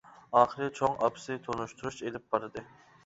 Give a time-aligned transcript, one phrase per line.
[0.37, 2.65] ئاخىرى چوڭ ئاپىسى تونۇشتۇرۇش ئېلىپ باردى.